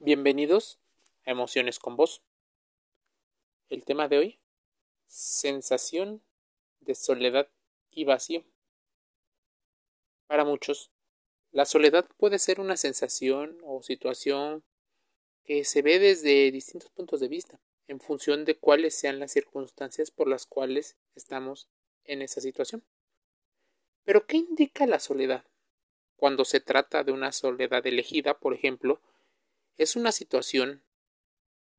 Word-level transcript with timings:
Bienvenidos 0.00 0.78
a 1.26 1.32
Emociones 1.32 1.80
con 1.80 1.96
Vos. 1.96 2.22
El 3.68 3.84
tema 3.84 4.06
de 4.06 4.18
hoy, 4.18 4.40
sensación 5.08 6.22
de 6.78 6.94
soledad 6.94 7.48
y 7.90 8.04
vacío. 8.04 8.44
Para 10.28 10.44
muchos, 10.44 10.92
la 11.50 11.64
soledad 11.64 12.08
puede 12.16 12.38
ser 12.38 12.60
una 12.60 12.76
sensación 12.76 13.58
o 13.64 13.82
situación 13.82 14.62
que 15.44 15.64
se 15.64 15.82
ve 15.82 15.98
desde 15.98 16.52
distintos 16.52 16.90
puntos 16.90 17.18
de 17.18 17.26
vista, 17.26 17.60
en 17.88 17.98
función 17.98 18.44
de 18.44 18.56
cuáles 18.56 18.94
sean 18.94 19.18
las 19.18 19.32
circunstancias 19.32 20.12
por 20.12 20.28
las 20.28 20.46
cuales 20.46 20.96
estamos 21.16 21.68
en 22.04 22.22
esa 22.22 22.40
situación. 22.40 22.84
Pero, 24.04 24.26
¿qué 24.26 24.36
indica 24.36 24.86
la 24.86 25.00
soledad? 25.00 25.44
Cuando 26.14 26.44
se 26.44 26.60
trata 26.60 27.02
de 27.02 27.10
una 27.10 27.32
soledad 27.32 27.84
elegida, 27.84 28.38
por 28.38 28.54
ejemplo, 28.54 29.02
es 29.78 29.96
una 29.96 30.12
situación, 30.12 30.82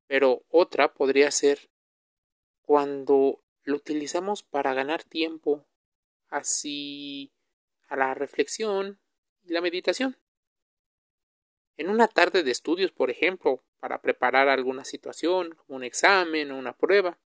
pero 0.06 0.42
otra 0.48 0.94
podría 0.94 1.30
ser 1.30 1.70
cuando 2.62 3.42
lo 3.62 3.76
utilizamos 3.76 4.42
para 4.42 4.74
ganar 4.74 5.04
tiempo, 5.04 5.66
así 6.28 7.30
a 7.88 7.96
la 7.96 8.14
reflexión 8.14 8.98
y 9.44 9.52
la 9.52 9.60
meditación. 9.60 10.16
En 11.76 11.88
una 11.88 12.08
tarde 12.08 12.42
de 12.42 12.50
estudios, 12.50 12.90
por 12.90 13.10
ejemplo, 13.10 13.62
para 13.78 14.00
preparar 14.02 14.48
alguna 14.48 14.84
situación, 14.84 15.54
como 15.54 15.76
un 15.76 15.84
examen 15.84 16.50
o 16.50 16.58
una 16.58 16.76
prueba, 16.76 17.18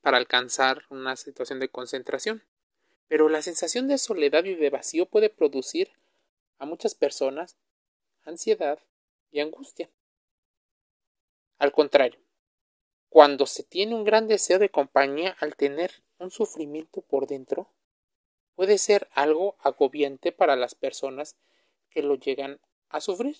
para 0.00 0.16
alcanzar 0.16 0.84
una 0.90 1.16
situación 1.16 1.60
de 1.60 1.68
concentración. 1.68 2.42
Pero 3.08 3.28
la 3.28 3.42
sensación 3.42 3.88
de 3.88 3.98
soledad 3.98 4.44
y 4.44 4.54
de 4.54 4.70
vacío 4.70 5.06
puede 5.06 5.30
producir 5.30 5.92
a 6.58 6.66
muchas 6.66 6.94
personas 6.94 7.56
ansiedad, 8.24 8.78
y 9.32 9.40
angustia. 9.40 9.90
Al 11.58 11.72
contrario, 11.72 12.20
cuando 13.08 13.46
se 13.46 13.62
tiene 13.62 13.94
un 13.94 14.04
gran 14.04 14.28
deseo 14.28 14.58
de 14.58 14.70
compañía 14.70 15.36
al 15.40 15.56
tener 15.56 16.02
un 16.18 16.30
sufrimiento 16.30 17.02
por 17.02 17.26
dentro, 17.26 17.68
puede 18.54 18.78
ser 18.78 19.08
algo 19.12 19.56
agobiante 19.58 20.32
para 20.32 20.56
las 20.56 20.74
personas 20.74 21.36
que 21.90 22.02
lo 22.02 22.14
llegan 22.14 22.60
a 22.88 23.00
sufrir. 23.00 23.36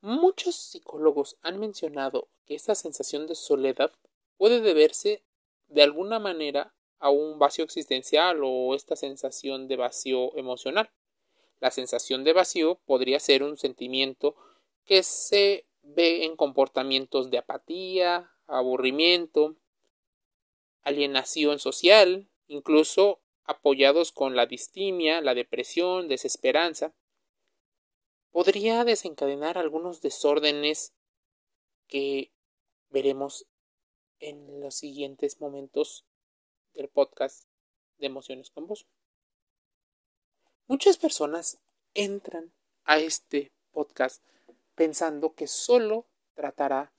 Muchos 0.00 0.54
psicólogos 0.54 1.36
han 1.42 1.58
mencionado 1.58 2.28
que 2.44 2.54
esta 2.54 2.74
sensación 2.74 3.26
de 3.26 3.34
soledad 3.34 3.92
puede 4.36 4.60
deberse 4.60 5.24
de 5.68 5.82
alguna 5.82 6.18
manera 6.18 6.74
a 6.98 7.10
un 7.10 7.38
vacío 7.38 7.64
existencial 7.64 8.40
o 8.44 8.74
esta 8.74 8.96
sensación 8.96 9.68
de 9.68 9.76
vacío 9.76 10.36
emocional. 10.36 10.90
La 11.60 11.70
sensación 11.70 12.24
de 12.24 12.32
vacío 12.32 12.80
podría 12.84 13.18
ser 13.20 13.42
un 13.42 13.56
sentimiento 13.56 14.36
que 14.84 15.02
se 15.02 15.66
ve 15.82 16.24
en 16.24 16.36
comportamientos 16.36 17.30
de 17.30 17.38
apatía, 17.38 18.32
aburrimiento, 18.46 19.56
alienación 20.82 21.58
social, 21.58 22.28
incluso 22.46 23.20
apoyados 23.44 24.12
con 24.12 24.36
la 24.36 24.46
distimia, 24.46 25.20
la 25.20 25.34
depresión, 25.34 26.08
desesperanza, 26.08 26.94
podría 28.30 28.84
desencadenar 28.84 29.56
algunos 29.56 30.00
desórdenes 30.00 30.92
que 31.86 32.32
veremos 32.90 33.46
en 34.18 34.60
los 34.60 34.74
siguientes 34.74 35.40
momentos 35.40 36.04
del 36.74 36.88
podcast 36.88 37.44
de 37.98 38.06
emociones 38.06 38.50
con 38.50 38.66
vos. 38.66 38.86
Muchas 40.68 40.96
personas 40.98 41.58
entran 41.94 42.52
a 42.84 42.98
este 42.98 43.52
podcast 43.70 44.20
pensando 44.74 45.32
que 45.32 45.46
solo 45.46 46.06
tratará 46.34 46.92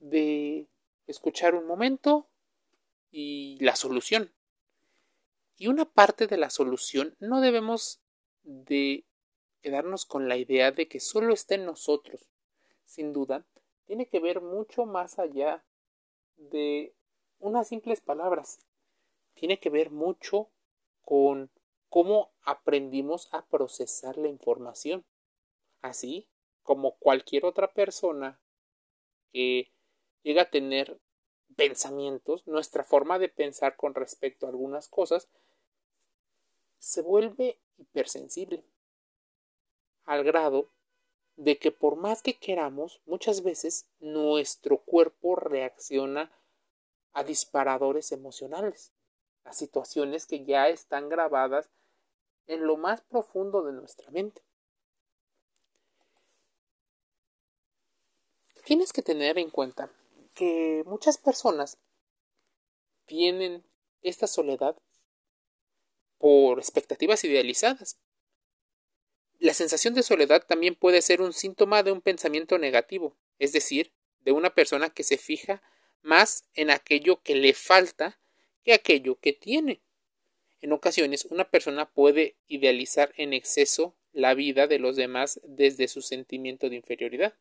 de 0.00 0.68
escuchar 1.06 1.54
un 1.54 1.66
momento 1.66 2.28
y 3.10 3.56
la 3.60 3.74
solución. 3.74 4.34
Y 5.56 5.68
una 5.68 5.86
parte 5.86 6.26
de 6.26 6.36
la 6.36 6.50
solución 6.50 7.16
no 7.18 7.40
debemos 7.40 8.02
de 8.42 9.06
quedarnos 9.62 10.04
con 10.04 10.28
la 10.28 10.36
idea 10.36 10.70
de 10.70 10.86
que 10.86 11.00
solo 11.00 11.32
está 11.32 11.54
en 11.54 11.64
nosotros. 11.64 12.30
Sin 12.84 13.14
duda, 13.14 13.46
tiene 13.86 14.06
que 14.08 14.20
ver 14.20 14.42
mucho 14.42 14.84
más 14.84 15.18
allá 15.18 15.64
de 16.36 16.92
unas 17.38 17.68
simples 17.68 18.02
palabras. 18.02 18.58
Tiene 19.32 19.58
que 19.58 19.70
ver 19.70 19.90
mucho 19.90 20.50
con 21.00 21.50
cómo 21.88 22.30
aprendimos 22.42 23.28
a 23.32 23.44
procesar 23.46 24.18
la 24.18 24.28
información. 24.28 25.04
Así 25.82 26.28
como 26.62 26.96
cualquier 26.96 27.44
otra 27.44 27.72
persona 27.72 28.40
que 29.32 29.70
llega 30.22 30.42
a 30.42 30.50
tener 30.50 30.98
pensamientos, 31.56 32.46
nuestra 32.46 32.84
forma 32.84 33.18
de 33.18 33.28
pensar 33.28 33.76
con 33.76 33.94
respecto 33.94 34.46
a 34.46 34.50
algunas 34.50 34.88
cosas 34.88 35.28
se 36.78 37.02
vuelve 37.02 37.58
hipersensible 37.78 38.64
al 40.04 40.24
grado 40.24 40.70
de 41.36 41.58
que 41.58 41.70
por 41.70 41.96
más 41.96 42.22
que 42.22 42.34
queramos, 42.34 43.00
muchas 43.04 43.42
veces 43.42 43.86
nuestro 44.00 44.78
cuerpo 44.78 45.36
reacciona 45.36 46.32
a 47.12 47.24
disparadores 47.24 48.12
emocionales, 48.12 48.92
a 49.46 49.52
situaciones 49.52 50.26
que 50.26 50.44
ya 50.44 50.68
están 50.68 51.08
grabadas 51.08 51.70
en 52.46 52.66
lo 52.66 52.76
más 52.76 53.00
profundo 53.02 53.64
de 53.64 53.72
nuestra 53.72 54.10
mente. 54.10 54.42
Tienes 58.64 58.92
que 58.92 59.02
tener 59.02 59.38
en 59.38 59.50
cuenta 59.50 59.90
que 60.34 60.82
muchas 60.86 61.18
personas 61.18 61.78
tienen 63.06 63.64
esta 64.02 64.26
soledad 64.26 64.76
por 66.18 66.58
expectativas 66.58 67.22
idealizadas. 67.24 67.98
La 69.38 69.54
sensación 69.54 69.94
de 69.94 70.02
soledad 70.02 70.44
también 70.46 70.74
puede 70.74 71.02
ser 71.02 71.20
un 71.20 71.32
síntoma 71.32 71.82
de 71.82 71.92
un 71.92 72.00
pensamiento 72.00 72.58
negativo, 72.58 73.16
es 73.38 73.52
decir, 73.52 73.92
de 74.20 74.32
una 74.32 74.54
persona 74.54 74.90
que 74.90 75.04
se 75.04 75.18
fija 75.18 75.62
más 76.02 76.44
en 76.54 76.70
aquello 76.70 77.22
que 77.22 77.36
le 77.36 77.54
falta 77.54 78.18
que 78.66 78.74
aquello 78.74 79.16
que 79.20 79.32
tiene. 79.32 79.80
En 80.60 80.72
ocasiones 80.72 81.24
una 81.26 81.48
persona 81.48 81.88
puede 81.88 82.36
idealizar 82.48 83.12
en 83.16 83.32
exceso 83.32 83.94
la 84.12 84.34
vida 84.34 84.66
de 84.66 84.80
los 84.80 84.96
demás 84.96 85.40
desde 85.44 85.86
su 85.86 86.02
sentimiento 86.02 86.68
de 86.68 86.74
inferioridad, 86.74 87.34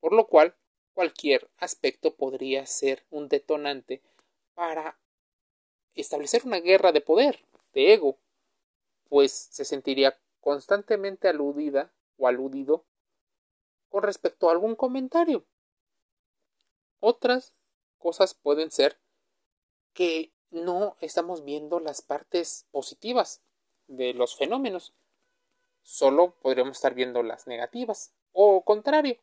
por 0.00 0.12
lo 0.12 0.26
cual 0.26 0.54
cualquier 0.92 1.48
aspecto 1.56 2.14
podría 2.14 2.66
ser 2.66 3.06
un 3.10 3.28
detonante 3.28 4.02
para 4.52 4.98
establecer 5.94 6.42
una 6.44 6.60
guerra 6.60 6.92
de 6.92 7.00
poder, 7.00 7.46
de 7.72 7.94
ego, 7.94 8.18
pues 9.08 9.32
se 9.32 9.64
sentiría 9.64 10.20
constantemente 10.40 11.26
aludida 11.26 11.90
o 12.18 12.28
aludido 12.28 12.84
con 13.88 14.02
respecto 14.02 14.50
a 14.50 14.52
algún 14.52 14.76
comentario. 14.76 15.46
Otras 17.00 17.54
cosas 17.96 18.34
pueden 18.34 18.70
ser 18.70 18.98
que 19.94 20.33
no 20.54 20.96
estamos 21.00 21.44
viendo 21.44 21.80
las 21.80 22.00
partes 22.00 22.66
positivas 22.70 23.42
de 23.88 24.14
los 24.14 24.36
fenómenos. 24.36 24.94
Solo 25.82 26.36
podríamos 26.40 26.76
estar 26.76 26.94
viendo 26.94 27.22
las 27.22 27.46
negativas. 27.46 28.12
O 28.32 28.64
contrario, 28.64 29.18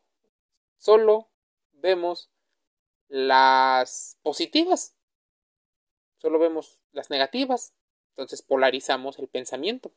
solo 0.76 1.28
vemos 1.72 2.30
las 3.08 4.18
positivas. 4.22 4.94
Solo 6.18 6.38
vemos 6.38 6.82
las 6.92 7.08
negativas. 7.08 7.72
Entonces 8.10 8.42
polarizamos 8.42 9.18
el 9.18 9.28
pensamiento. 9.28 9.90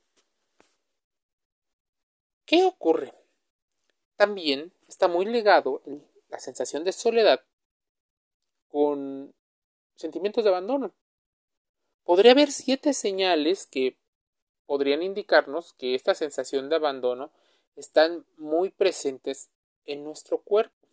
¿Qué 2.45 2.63
ocurre? 2.63 3.13
También 4.15 4.71
está 4.87 5.09
muy 5.09 5.25
ligado 5.25 5.81
la 6.29 6.39
sensación 6.39 6.85
de 6.85 6.93
soledad 6.93 7.43
con 8.69 9.33
sentimientos 9.95 10.45
de 10.45 10.49
abandono. 10.49 10.93
Podría 12.05 12.33
haber 12.33 12.51
siete 12.51 12.93
señales 12.93 13.65
que 13.65 13.97
podrían 14.67 15.01
indicarnos 15.01 15.73
que 15.73 15.95
esta 15.95 16.13
sensación 16.13 16.69
de 16.69 16.75
abandono 16.75 17.31
están 17.75 18.25
muy 18.37 18.69
presentes 18.69 19.49
en 19.85 20.03
nuestro 20.03 20.37
cuerpo, 20.37 20.87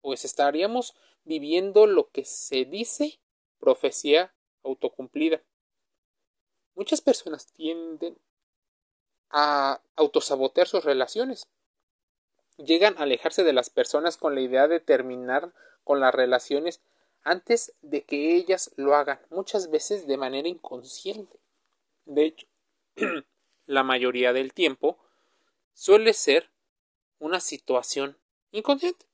pues 0.00 0.24
estaríamos 0.24 0.96
viviendo 1.24 1.86
lo 1.86 2.10
que 2.10 2.24
se 2.24 2.64
dice 2.64 3.20
profecía 3.60 4.34
autocumplida. 4.62 5.42
Muchas 6.74 7.02
personas 7.02 7.46
tienden 7.52 8.16
a 9.28 9.82
autosabotear 9.94 10.68
sus 10.68 10.84
relaciones. 10.84 11.48
Llegan 12.56 12.96
a 12.96 13.02
alejarse 13.02 13.44
de 13.44 13.52
las 13.52 13.68
personas 13.68 14.16
con 14.16 14.34
la 14.34 14.40
idea 14.40 14.68
de 14.68 14.80
terminar 14.80 15.52
con 15.84 16.00
las 16.00 16.14
relaciones 16.14 16.80
antes 17.28 17.74
de 17.82 18.04
que 18.04 18.36
ellas 18.36 18.70
lo 18.76 18.94
hagan, 18.94 19.20
muchas 19.30 19.70
veces 19.70 20.06
de 20.06 20.16
manera 20.16 20.48
inconsciente. 20.48 21.38
De 22.06 22.24
hecho, 22.24 22.46
la 23.66 23.82
mayoría 23.82 24.32
del 24.32 24.54
tiempo 24.54 24.96
suele 25.74 26.14
ser 26.14 26.50
una 27.18 27.40
situación 27.40 28.16
inconsciente. 28.50 29.04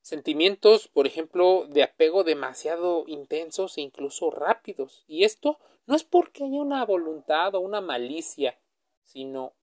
Sentimientos, 0.00 0.86
por 0.86 1.08
ejemplo, 1.08 1.66
de 1.68 1.82
apego 1.82 2.22
demasiado 2.22 3.04
intensos 3.08 3.76
e 3.76 3.80
incluso 3.80 4.30
rápidos. 4.30 5.02
Y 5.08 5.24
esto 5.24 5.58
no 5.86 5.96
es 5.96 6.04
porque 6.04 6.44
haya 6.44 6.60
una 6.60 6.84
voluntad 6.84 7.56
o 7.56 7.60
una 7.60 7.80
malicia, 7.80 8.60
sino, 9.02 9.54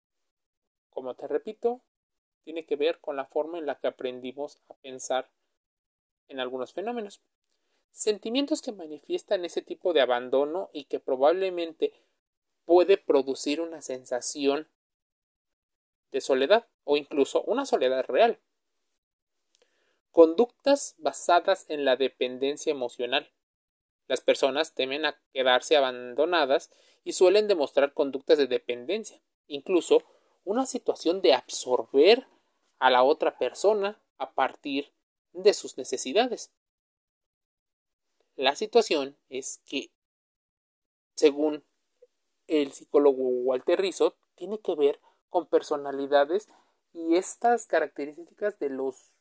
como 0.89 1.15
te 1.15 1.29
repito, 1.29 1.83
tiene 2.43 2.67
que 2.67 2.75
ver 2.75 2.99
con 2.99 3.15
la 3.15 3.27
forma 3.27 3.59
en 3.59 3.67
la 3.67 3.79
que 3.79 3.87
aprendimos 3.87 4.59
a 4.69 4.75
pensar 4.75 5.31
en 6.31 6.41
algunos 6.41 6.73
fenómenos. 6.73 7.21
Sentimientos 7.91 8.63
que 8.63 8.73
manifiestan 8.73 9.45
ese 9.45 9.63
tipo 9.63 9.93
de 9.93 10.01
abandono 10.01 10.71
y 10.73 10.85
que 10.85 11.01
probablemente 11.01 11.93
puede 12.65 12.97
producir 12.97 13.61
una 13.61 13.83
sensación 13.83 14.69
de 16.13 16.21
soledad 16.21 16.67
o 16.85 16.97
incluso 16.97 17.43
una 17.43 17.67
soledad 17.67 18.05
real. 18.07 18.39
Conductas 20.11 20.95
basadas 20.99 21.67
en 21.69 21.85
la 21.85 21.97
dependencia 21.97 22.71
emocional. 22.71 23.31
Las 24.09 24.21
personas 24.21 24.75
temen 24.75 25.05
a 25.05 25.21
quedarse 25.33 25.77
abandonadas 25.77 26.71
y 27.05 27.13
suelen 27.13 27.49
demostrar 27.49 27.93
conductas 27.95 28.39
de 28.39 28.47
dependencia, 28.47 29.21
incluso 29.47 30.03
una 30.45 30.67
situación 30.67 31.23
de 31.23 31.35
absorber 31.35 32.27
a 32.79 32.91
la 32.91 33.03
otra 33.03 33.39
persona 33.39 34.01
a 34.19 34.33
partir 34.33 34.93
de 35.33 35.55
sus 35.55 35.77
necesidades. 35.77 36.51
La 38.37 38.57
situación 38.57 39.17
es 39.29 39.61
que, 39.67 39.91
según 41.15 41.65
el 42.47 42.73
psicólogo 42.73 43.23
Walter 43.23 43.81
Rizzo, 43.81 44.17
tiene 44.35 44.59
que 44.59 44.75
ver 44.75 45.01
con 45.29 45.47
personalidades 45.47 46.49
y 46.93 47.17
estas 47.17 47.67
características 47.67 48.59
de 48.59 48.71
los 48.71 49.19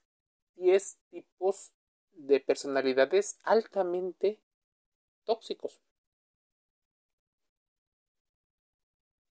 10 0.56 0.98
tipos 1.10 1.72
de 2.14 2.40
personalidades 2.40 3.40
altamente 3.44 4.40
tóxicos. 5.26 5.82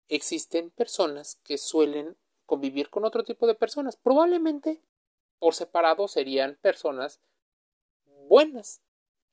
Existen 0.07 0.69
personas 0.69 1.39
que 1.43 1.57
suelen 1.57 2.17
convivir 2.45 2.89
con 2.89 3.05
otro 3.05 3.23
tipo 3.23 3.47
de 3.47 3.55
personas. 3.55 3.95
Probablemente 3.95 4.81
por 5.43 5.55
separado 5.55 6.07
serían 6.07 6.55
personas 6.61 7.19
buenas. 8.29 8.81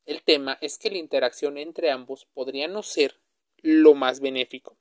El 0.06 0.24
tema 0.24 0.58
es 0.60 0.76
que 0.76 0.90
la 0.90 0.98
interacción 0.98 1.56
entre 1.56 1.92
ambos 1.92 2.24
podría 2.34 2.66
no 2.66 2.82
ser 2.82 3.20
lo 3.58 3.94
más 3.94 4.18
benéfico. 4.18 4.76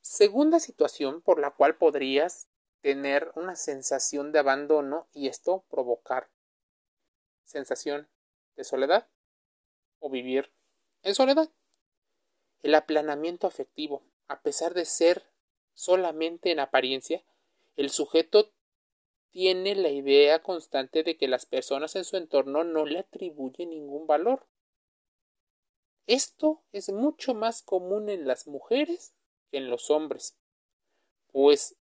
Segunda 0.00 0.58
situación 0.58 1.20
por 1.20 1.38
la 1.38 1.50
cual 1.50 1.76
podrías 1.76 2.48
tener 2.80 3.30
una 3.34 3.56
sensación 3.56 4.32
de 4.32 4.38
abandono 4.38 5.06
y 5.12 5.28
esto 5.28 5.66
provocar 5.68 6.30
sensación 7.44 8.08
de 8.56 8.64
soledad 8.64 9.06
o 9.98 10.08
vivir 10.08 10.50
en 11.02 11.14
soledad. 11.14 11.50
El 12.62 12.74
aplanamiento 12.74 13.46
afectivo, 13.46 14.02
a 14.28 14.40
pesar 14.40 14.72
de 14.72 14.86
ser 14.86 15.26
solamente 15.74 16.52
en 16.52 16.60
apariencia, 16.60 17.22
el 17.76 17.90
sujeto 17.90 18.54
tiene 19.34 19.74
la 19.74 19.88
idea 19.88 20.44
constante 20.44 21.02
de 21.02 21.16
que 21.16 21.26
las 21.26 21.44
personas 21.44 21.96
en 21.96 22.04
su 22.04 22.16
entorno 22.16 22.62
no 22.62 22.86
le 22.86 23.00
atribuyen 23.00 23.70
ningún 23.70 24.06
valor. 24.06 24.46
Esto 26.06 26.62
es 26.70 26.88
mucho 26.90 27.34
más 27.34 27.60
común 27.60 28.08
en 28.08 28.28
las 28.28 28.46
mujeres 28.46 29.12
que 29.50 29.56
en 29.56 29.70
los 29.70 29.90
hombres, 29.90 30.36
pues 31.32 31.74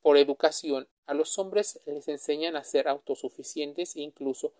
por 0.00 0.16
educación, 0.16 0.88
a 1.06 1.14
los 1.14 1.38
hombres 1.38 1.78
les 1.86 2.08
enseñan 2.08 2.56
a 2.56 2.64
ser 2.64 2.88
autosuficientes 2.88 3.94
e 3.94 4.00
incluso 4.00 4.52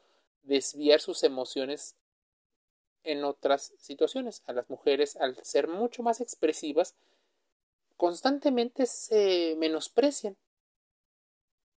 desviar 0.44 1.00
sus 1.00 1.24
emociones 1.24 1.96
en 3.02 3.24
otras 3.24 3.72
situaciones. 3.78 4.44
A 4.46 4.52
las 4.52 4.70
mujeres, 4.70 5.16
al 5.16 5.36
ser 5.42 5.66
mucho 5.66 6.04
más 6.04 6.20
expresivas, 6.20 6.94
constantemente 7.96 8.86
se 8.86 9.56
menosprecian. 9.58 10.36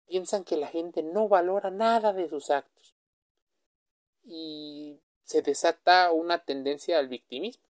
Piensan 0.06 0.44
que 0.44 0.56
la 0.56 0.66
gente 0.66 1.02
no 1.02 1.28
valora 1.28 1.70
nada 1.70 2.12
de 2.12 2.28
sus 2.28 2.50
actos. 2.50 2.94
Y 4.25 5.00
se 5.22 5.43
desata 5.43 6.12
una 6.12 6.44
tendencia 6.44 6.99
al 6.99 7.08
victimismo. 7.08 7.64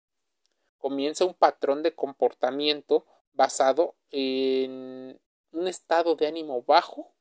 Comienza 0.78 1.26
un 1.26 1.34
patrón 1.34 1.84
de 1.84 1.94
comportamiento 1.94 3.06
basado 3.34 3.96
en 4.12 5.20
un 5.52 5.68
estado 5.68 6.16
de 6.16 6.28
ánimo 6.28 6.64
bajo 6.64 7.14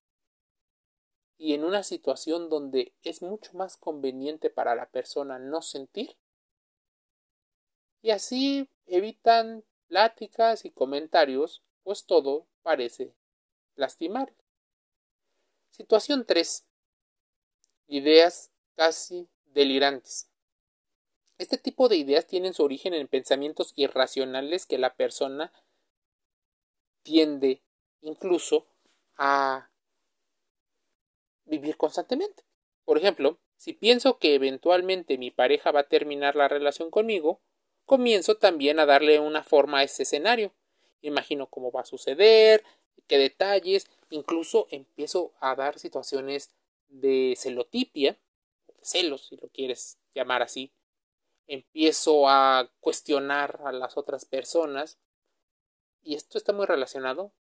y 1.37 1.55
en 1.55 1.65
una 1.65 1.83
situación 1.83 2.49
donde 2.49 2.93
es 3.03 3.23
mucho 3.23 3.53
más 3.55 3.77
conveniente 3.77 4.51
para 4.51 4.75
la 4.75 4.89
persona 4.91 5.39
no 5.39 5.63
sentir 5.63 6.17
y 8.03 8.11
así 8.11 8.69
evitan 8.87 9.65
pláticas 9.87 10.65
y 10.65 10.71
comentarios 10.71 11.63
pues 11.83 12.05
todo 12.05 12.47
parece 12.63 13.15
lastimar. 13.75 14.33
Situación 15.71 16.25
3. 16.27 16.65
Ideas 17.87 18.51
casi 18.75 19.29
delirantes. 19.47 20.29
Este 21.39 21.57
tipo 21.57 21.89
de 21.89 21.97
ideas 21.97 22.27
tienen 22.27 22.53
su 22.53 22.65
origen 22.65 22.95
en 22.95 23.07
pensamientos 23.07 23.73
irracionales 23.77 24.67
que 24.67 24.79
la 24.79 24.95
persona 24.95 25.53
tiende 27.03 27.63
incluso 28.01 28.67
a 29.17 29.71
vivir 31.45 31.77
constantemente. 31.77 32.45
Por 32.85 32.99
ejemplo, 32.99 33.39
si 33.57 33.73
pienso 33.73 34.19
que 34.19 34.35
eventualmente 34.35 35.19
mi 35.19 35.31
pareja 35.31 35.71
va 35.71 35.81
a 35.81 35.89
terminar 35.89 36.37
la 36.37 36.49
relación 36.49 36.91
conmigo, 36.91 37.41
comienzo 37.85 38.37
también 38.37 38.79
a 38.79 38.87
darle 38.87 39.21
una 39.21 39.43
forma 39.43 39.79
a 39.79 39.83
ese 39.85 40.03
escenario. 40.03 40.53
Imagino 41.03 41.47
cómo 41.47 41.71
va 41.71 41.83
a 41.83 41.87
suceder, 41.87 42.65
qué 43.07 43.19
detalles, 43.19 43.87
incluso 44.11 44.67
empiezo 44.71 45.33
a 45.41 45.55
dar 45.55 45.79
situaciones 45.79 46.51
de 46.89 47.35
celotipia, 47.37 48.19
celos, 48.83 49.27
si 49.27 49.37
lo 49.37 49.49
quieres 49.49 49.99
llamar 50.15 50.43
así. 50.43 50.73
Empiezo 51.47 52.29
a 52.29 52.71
cuestionar 52.81 53.61
a 53.65 53.73
las 53.73 53.97
otras 53.97 54.25
personas. 54.25 54.99
Y 56.03 56.15
esto 56.15 56.39
está 56.39 56.53
muy 56.53 56.67
relacionado 56.67 57.33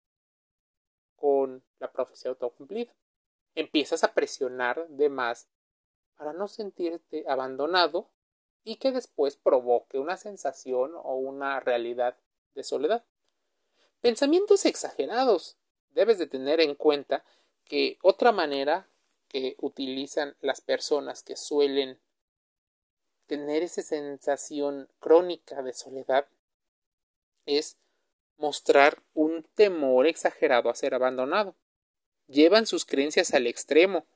con 1.16 1.62
la 1.78 1.92
profecía 1.92 2.30
autocumplida. 2.30 2.94
Empiezas 3.54 4.04
a 4.04 4.14
presionar 4.14 4.88
de 4.88 5.08
más 5.08 5.48
para 6.16 6.32
no 6.32 6.48
sentirte 6.48 7.24
abandonado 7.28 8.10
y 8.64 8.76
que 8.76 8.92
después 8.92 9.36
provoque 9.36 9.98
una 9.98 10.16
sensación 10.16 10.92
o 10.94 11.16
una 11.16 11.60
realidad 11.60 12.16
de 12.54 12.64
soledad. 12.64 13.04
Pensamientos 14.00 14.64
exagerados. 14.64 15.57
Debes 15.90 16.18
de 16.18 16.26
tener 16.26 16.60
en 16.60 16.74
cuenta 16.74 17.24
que 17.64 17.98
otra 18.02 18.32
manera 18.32 18.88
que 19.28 19.56
utilizan 19.58 20.36
las 20.40 20.60
personas 20.60 21.22
que 21.22 21.36
suelen 21.36 21.98
tener 23.26 23.62
esa 23.62 23.82
sensación 23.82 24.88
crónica 24.98 25.62
de 25.62 25.74
soledad 25.74 26.26
es 27.44 27.76
mostrar 28.38 29.02
un 29.14 29.44
temor 29.54 30.06
exagerado 30.06 30.70
a 30.70 30.74
ser 30.74 30.94
abandonado. 30.94 31.54
Llevan 32.26 32.66
sus 32.66 32.84
creencias 32.84 33.34
al 33.34 33.46
extremo. 33.46 34.06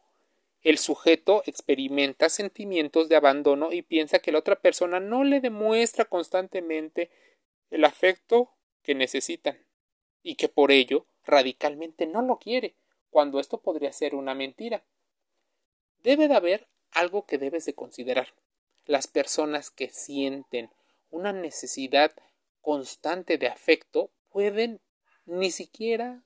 El 0.63 0.79
sujeto 0.79 1.43
experimenta 1.47 2.29
sentimientos 2.29 3.09
de 3.09 3.17
abandono 3.17 3.73
y 3.73 3.83
piensa 3.83 4.21
que 4.21 4.33
la 4.33 4.39
otra 4.39 4.61
persona 4.61 5.01
no 5.01 5.25
le 5.25 5.41
demuestra 5.41 6.05
constantemente 6.05 7.11
el 7.71 7.85
afecto 7.85 8.51
que 8.83 8.95
necesitan 8.95 9.59
y 10.23 10.37
que 10.37 10.49
por 10.49 10.71
ello 10.71 11.07
radicalmente 11.25 12.07
no 12.07 12.23
lo 12.23 12.39
quiere, 12.39 12.75
cuando 13.11 13.41
esto 13.41 13.61
podría 13.61 13.93
ser 13.93 14.15
una 14.15 14.35
mentira. 14.35 14.83
Debe 16.03 16.29
de 16.29 16.35
haber 16.35 16.67
algo 16.91 17.27
que 17.27 17.39
debes 17.39 17.65
de 17.65 17.75
considerar. 17.75 18.29
Las 18.87 19.07
personas 19.07 19.71
que 19.71 19.91
sienten 19.91 20.71
una 21.11 21.33
necesidad 21.33 22.13
constante 22.61 23.39
de 23.39 23.49
afecto 23.49 24.11
pueden 24.31 24.81
ni 25.27 25.51
siquiera 25.51 26.23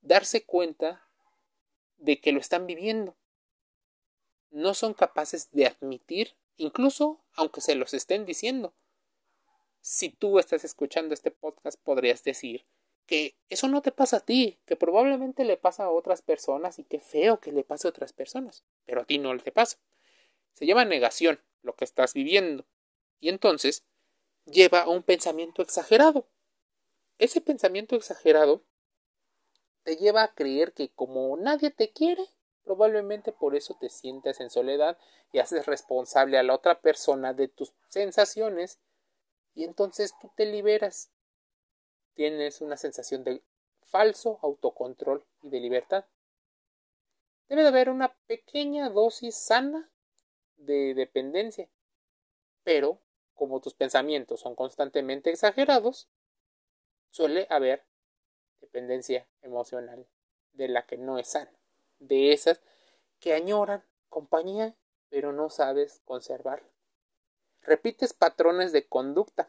darse 0.00 0.44
cuenta 0.44 1.06
de 1.98 2.20
que 2.20 2.32
lo 2.32 2.40
están 2.40 2.66
viviendo. 2.66 3.14
No 4.50 4.74
son 4.74 4.94
capaces 4.94 5.50
de 5.52 5.66
admitir, 5.66 6.34
incluso 6.56 7.20
aunque 7.34 7.60
se 7.60 7.74
los 7.74 7.94
estén 7.94 8.24
diciendo. 8.24 8.72
Si 9.80 10.08
tú 10.08 10.38
estás 10.38 10.64
escuchando 10.64 11.12
este 11.12 11.30
podcast, 11.30 11.78
podrías 11.82 12.24
decir 12.24 12.64
que 13.06 13.36
eso 13.48 13.68
no 13.68 13.82
te 13.82 13.92
pasa 13.92 14.18
a 14.18 14.20
ti, 14.20 14.58
que 14.66 14.76
probablemente 14.76 15.44
le 15.44 15.56
pasa 15.56 15.84
a 15.84 15.90
otras 15.90 16.22
personas 16.22 16.78
y 16.78 16.84
que 16.84 17.00
feo 17.00 17.40
que 17.40 17.52
le 17.52 17.64
pase 17.64 17.86
a 17.86 17.90
otras 17.90 18.12
personas, 18.12 18.64
pero 18.86 19.02
a 19.02 19.04
ti 19.04 19.18
no 19.18 19.36
te 19.38 19.52
pasa. 19.52 19.78
Se 20.54 20.66
llama 20.66 20.84
negación 20.84 21.40
lo 21.62 21.74
que 21.74 21.84
estás 21.84 22.14
viviendo. 22.14 22.64
Y 23.20 23.28
entonces 23.28 23.84
lleva 24.46 24.82
a 24.82 24.88
un 24.88 25.02
pensamiento 25.02 25.62
exagerado. 25.62 26.26
ese 27.18 27.40
pensamiento 27.40 27.94
exagerado 27.96 28.62
te 29.84 29.96
lleva 29.96 30.22
a 30.22 30.34
creer 30.34 30.72
que 30.72 30.88
como 30.88 31.36
nadie 31.36 31.70
te 31.70 31.92
quiere, 31.92 32.24
probablemente 32.64 33.32
por 33.32 33.54
eso 33.54 33.76
te 33.78 33.88
sientes 33.88 34.40
en 34.40 34.50
soledad 34.50 34.98
y 35.32 35.38
haces 35.38 35.66
responsable 35.66 36.38
a 36.38 36.42
la 36.42 36.54
otra 36.54 36.80
persona 36.80 37.34
de 37.34 37.48
tus 37.48 37.72
sensaciones 37.88 38.78
y 39.54 39.64
entonces 39.64 40.14
tú 40.20 40.30
te 40.36 40.46
liberas. 40.46 41.10
Tienes 42.14 42.60
una 42.60 42.76
sensación 42.76 43.24
de 43.24 43.42
falso 43.82 44.38
autocontrol 44.42 45.24
y 45.42 45.50
de 45.50 45.60
libertad. 45.60 46.04
Debe 47.48 47.62
de 47.62 47.68
haber 47.68 47.90
una 47.90 48.14
pequeña 48.26 48.88
dosis 48.88 49.36
sana 49.36 49.90
de 50.56 50.94
dependencia, 50.94 51.68
pero 52.62 53.00
como 53.34 53.60
tus 53.60 53.74
pensamientos 53.74 54.40
son 54.40 54.54
constantemente 54.54 55.30
exagerados, 55.30 56.08
suele 57.10 57.46
haber 57.50 57.84
dependencia 58.60 59.28
emocional 59.42 60.06
de 60.52 60.68
la 60.68 60.86
que 60.86 60.96
no 60.96 61.18
es 61.18 61.28
sana, 61.28 61.52
de 61.98 62.32
esas 62.32 62.60
que 63.20 63.34
añoran 63.34 63.84
compañía 64.08 64.76
pero 65.14 65.32
no 65.32 65.48
sabes 65.48 66.00
conservarla. 66.04 66.68
Repites 67.62 68.12
patrones 68.12 68.72
de 68.72 68.88
conducta. 68.88 69.48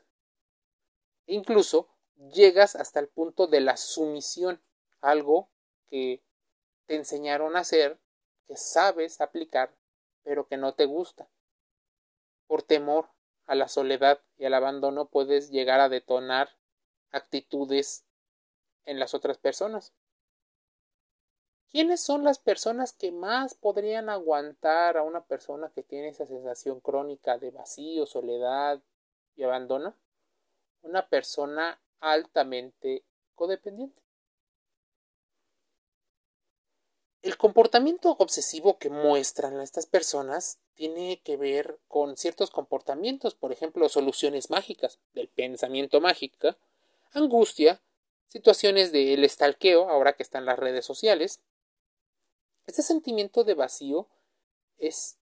Incluso 1.25 1.89
llegas 2.15 2.75
hasta 2.75 2.99
el 2.99 3.07
punto 3.07 3.47
de 3.47 3.61
la 3.61 3.77
sumisión, 3.77 4.61
algo 5.01 5.49
que 5.87 6.23
te 6.85 6.95
enseñaron 6.95 7.55
a 7.55 7.59
hacer, 7.59 7.99
que 8.45 8.57
sabes 8.57 9.21
aplicar, 9.21 9.75
pero 10.23 10.47
que 10.47 10.57
no 10.57 10.73
te 10.73 10.85
gusta. 10.85 11.27
Por 12.47 12.63
temor 12.63 13.09
a 13.45 13.55
la 13.55 13.67
soledad 13.67 14.21
y 14.37 14.45
al 14.45 14.53
abandono 14.53 15.07
puedes 15.07 15.49
llegar 15.49 15.79
a 15.79 15.89
detonar 15.89 16.49
actitudes 17.11 18.05
en 18.85 18.99
las 18.99 19.13
otras 19.13 19.37
personas. 19.37 19.93
¿Quiénes 21.71 22.01
son 22.01 22.23
las 22.23 22.39
personas 22.39 22.93
que 22.93 23.11
más 23.11 23.55
podrían 23.55 24.09
aguantar 24.09 24.97
a 24.97 25.03
una 25.03 25.25
persona 25.25 25.71
que 25.73 25.83
tiene 25.83 26.09
esa 26.09 26.25
sensación 26.25 26.79
crónica 26.79 27.37
de 27.37 27.51
vacío, 27.51 28.05
soledad 28.05 28.81
y 29.35 29.43
abandono? 29.43 29.95
Una 30.83 31.09
persona 31.09 31.81
altamente 31.99 33.03
codependiente. 33.35 34.01
El 37.21 37.37
comportamiento 37.37 38.15
obsesivo 38.19 38.77
que 38.77 38.91
muestran 38.91 39.59
estas 39.59 39.87
personas 39.87 40.59
tiene 40.75 41.21
que 41.23 41.37
ver 41.37 41.79
con 41.87 42.17
ciertos 42.17 42.51
comportamientos, 42.51 43.33
por 43.33 43.51
ejemplo, 43.51 43.89
soluciones 43.89 44.51
mágicas 44.51 44.99
del 45.13 45.27
pensamiento 45.29 45.99
mágico, 46.01 46.55
angustia, 47.13 47.81
situaciones 48.27 48.91
del 48.91 49.23
estalqueo, 49.23 49.89
ahora 49.89 50.13
que 50.13 50.21
están 50.21 50.45
las 50.45 50.59
redes 50.59 50.85
sociales. 50.85 51.41
Este 52.67 52.83
sentimiento 52.83 53.43
de 53.43 53.55
vacío 53.55 54.07
es 54.77 55.17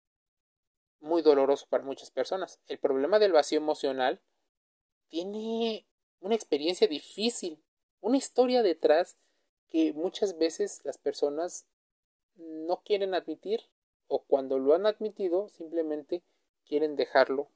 muy 0.99 1.21
doloroso 1.21 1.67
para 1.69 1.83
muchas 1.83 2.11
personas. 2.11 2.59
El 2.67 2.79
problema 2.79 3.19
del 3.19 3.31
vacío 3.31 3.59
emocional 3.59 4.21
tiene 5.09 5.85
una 6.23 6.35
experiencia 6.35 6.87
difícil, 6.87 7.61
una 7.99 8.15
historia 8.15 8.63
detrás 8.63 9.17
que 9.69 9.91
muchas 9.91 10.37
veces 10.37 10.79
las 10.85 10.97
personas 10.97 11.65
no 12.35 12.81
quieren 12.81 13.13
admitir 13.13 13.61
o 14.07 14.23
cuando 14.23 14.57
lo 14.57 14.73
han 14.73 14.85
admitido 14.85 15.49
simplemente 15.49 16.23
quieren 16.65 16.95
dejarlo 16.95 17.49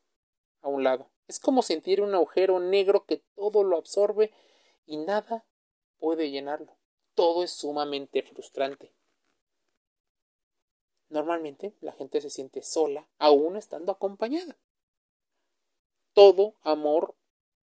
a 0.62 0.67
un 0.67 0.83
lado. 0.83 1.09
Es 1.29 1.39
como 1.39 1.62
sentir 1.62 2.01
un 2.01 2.13
agujero 2.13 2.59
negro 2.59 3.05
que 3.05 3.24
todo 3.36 3.63
lo 3.63 3.77
absorbe 3.77 4.33
y 4.86 4.97
nada 4.97 5.45
puede 5.97 6.29
llenarlo. 6.29 6.75
Todo 7.15 7.45
es 7.45 7.51
sumamente 7.51 8.21
frustrante. 8.21 8.91
Normalmente 11.07 11.74
la 11.79 11.93
gente 11.93 12.19
se 12.19 12.29
siente 12.29 12.62
sola 12.63 13.07
aún 13.17 13.55
estando 13.55 13.93
acompañada. 13.93 14.57
Todo 16.13 16.55
amor 16.63 17.15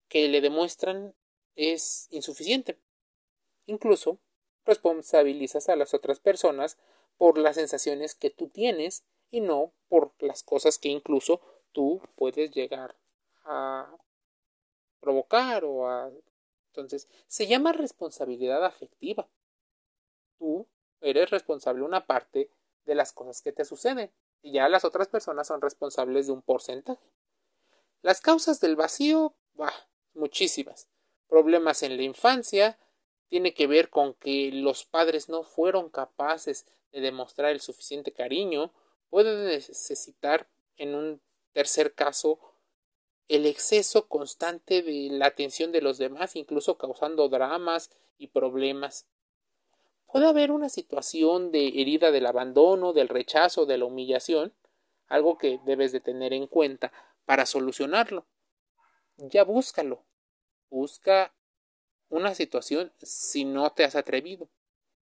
que 0.08 0.28
le 0.28 0.42
demuestran 0.42 1.16
es 1.56 2.08
insuficiente. 2.12 2.78
Incluso 3.66 4.20
responsabilizas 4.66 5.70
a 5.70 5.76
las 5.76 5.94
otras 5.94 6.20
personas 6.20 6.78
por 7.18 7.38
las 7.38 7.56
sensaciones 7.56 8.16
que 8.16 8.30
tú 8.30 8.50
tienes 8.50 9.04
y 9.32 9.42
no 9.42 9.74
por 9.88 10.14
las 10.20 10.44
cosas 10.44 10.78
que 10.78 10.90
incluso 10.90 11.42
tú 11.72 12.02
puedes 12.16 12.52
llegar 12.52 12.96
a 13.44 13.96
provocar 15.00 15.64
o 15.66 15.88
a 15.88 16.12
entonces 16.68 17.08
se 17.28 17.48
llama 17.48 17.74
responsabilidad 17.74 18.66
afectiva 18.66 19.28
tú 20.40 20.68
eres 21.02 21.30
responsable 21.30 21.84
una 21.84 22.06
parte 22.06 22.50
de 22.86 22.96
las 22.96 23.14
cosas 23.14 23.42
que 23.42 23.52
te 23.52 23.66
suceden 23.66 24.12
y 24.42 24.52
ya 24.54 24.68
las 24.68 24.84
otras 24.84 25.08
personas 25.08 25.48
son 25.48 25.62
responsables 25.62 26.28
de 26.28 26.34
un 26.34 26.42
porcentaje 26.42 27.12
las 28.02 28.22
causas 28.22 28.60
del 28.60 28.76
vacío 28.76 29.36
bah, 29.54 29.74
muchísimas 30.16 30.88
problemas 31.28 31.84
en 31.84 31.98
la 31.98 32.04
infancia 32.04 32.78
tiene 33.28 33.54
que 33.54 33.68
ver 33.68 33.90
con 33.90 34.14
que 34.14 34.52
los 34.54 34.86
padres 34.86 35.30
no 35.30 35.44
fueron 35.44 35.90
capaces 35.90 36.66
de 36.92 37.02
demostrar 37.02 37.52
el 37.52 37.60
suficiente 37.60 38.12
cariño, 38.12 38.72
puede 39.10 39.46
necesitar, 39.46 40.48
en 40.78 40.96
un 40.96 41.22
tercer 41.52 41.94
caso, 41.94 42.40
el 43.28 43.46
exceso 43.46 44.08
constante 44.08 44.82
de 44.82 45.10
la 45.12 45.26
atención 45.26 45.72
de 45.72 45.82
los 45.82 45.98
demás, 45.98 46.36
incluso 46.36 46.78
causando 46.78 47.28
dramas 47.28 47.90
y 48.18 48.28
problemas. 48.28 49.08
Puede 50.06 50.28
haber 50.28 50.52
una 50.52 50.70
situación 50.70 51.52
de 51.52 51.68
herida 51.68 52.12
del 52.12 52.28
abandono, 52.28 52.94
del 52.94 53.10
rechazo, 53.10 53.66
de 53.66 53.78
la 53.78 53.86
humillación, 53.86 54.54
algo 55.08 55.38
que 55.38 55.60
debes 55.66 55.92
de 55.92 56.00
tener 56.00 56.34
en 56.34 56.48
cuenta 56.48 56.94
para 57.26 57.46
solucionarlo. 57.46 58.26
Ya 59.18 59.44
búscalo. 59.44 60.04
Busca 60.70 61.34
una 62.10 62.36
situación 62.36 62.92
si 63.02 63.46
no 63.46 63.72
te 63.72 63.84
has 63.84 63.96
atrevido. 63.96 64.50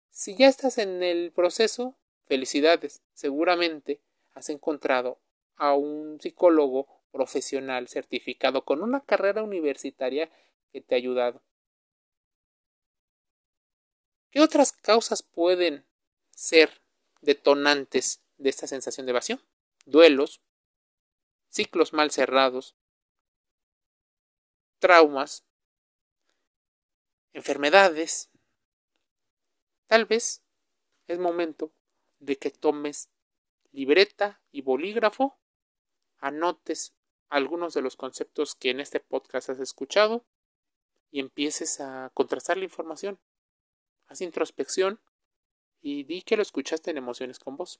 Si 0.10 0.36
ya 0.36 0.48
estás 0.48 0.78
en 0.78 1.04
el 1.04 1.32
proceso, 1.32 1.96
felicidades. 2.24 3.01
Seguramente 3.13 4.01
has 4.34 4.50
encontrado 4.50 5.20
a 5.56 5.74
un 5.74 6.20
psicólogo 6.22 6.88
profesional 7.12 7.88
certificado 7.88 8.66
con 8.66 8.82
una 8.82 9.01
carrera 9.01 9.44
universitaria 9.44 10.32
que 10.72 10.82
te 10.82 10.96
ha 10.96 10.98
ayudado. 10.98 11.42
¿Qué 14.32 14.42
otras 14.42 14.72
causas 14.72 15.24
pueden 15.24 15.86
ser 16.32 16.70
detonantes 17.22 18.22
de 18.38 18.50
esta 18.50 18.68
sensación 18.68 19.06
de 19.06 19.12
evasión? 19.12 19.42
Duelos, 19.86 20.42
ciclos 21.50 21.94
mal 21.94 22.12
cerrados, 22.12 22.75
traumas, 24.79 25.45
enfermedades, 27.33 28.29
tal 29.88 30.05
vez 30.05 30.41
es 31.07 31.19
momento 31.19 31.71
de 32.19 32.38
que 32.38 32.51
tomes 32.51 33.09
libreta 33.71 34.41
y 34.51 34.62
bolígrafo, 34.62 35.39
anotes 36.17 36.93
algunos 37.29 37.74
de 37.74 37.81
los 37.81 37.95
conceptos 37.95 38.55
que 38.55 38.71
en 38.71 38.79
este 38.79 39.00
podcast 39.00 39.50
has 39.50 39.59
escuchado 39.59 40.25
y 41.12 41.19
empieces 41.19 41.79
a 41.79 42.12
contrastar 42.13 42.57
la 42.57 42.63
información. 42.63 43.19
Haz 44.07 44.21
introspección 44.21 45.00
y 45.81 46.03
di 46.03 46.24
que 46.24 46.36
lo 46.36 46.41
escuchaste 46.41 46.91
en 46.91 46.98
Emociones 46.98 47.39
con 47.39 47.55
Vos. 47.55 47.79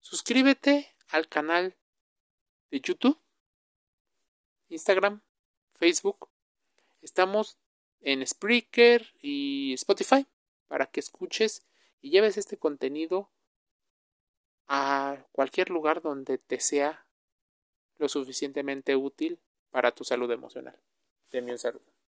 Suscríbete 0.00 0.96
al 1.08 1.28
canal 1.28 1.76
de 2.70 2.80
YouTube, 2.80 3.20
Instagram, 4.68 5.22
Facebook. 5.80 6.28
Estamos 7.00 7.56
en 8.02 8.24
Spreaker 8.26 9.14
y 9.22 9.72
Spotify 9.72 10.26
para 10.68 10.84
que 10.84 11.00
escuches 11.00 11.64
y 12.02 12.10
lleves 12.10 12.36
este 12.36 12.58
contenido 12.58 13.30
a 14.68 15.24
cualquier 15.32 15.70
lugar 15.70 16.02
donde 16.02 16.36
te 16.36 16.60
sea 16.60 17.06
lo 17.96 18.10
suficientemente 18.10 18.94
útil 18.94 19.40
para 19.70 19.92
tu 19.92 20.04
salud 20.04 20.30
emocional. 20.30 20.78
Deme 21.32 21.52
un 21.52 21.58
saludo. 21.58 21.99